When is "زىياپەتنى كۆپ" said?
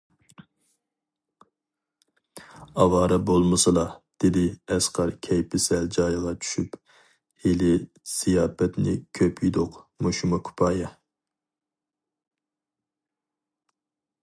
8.15-9.43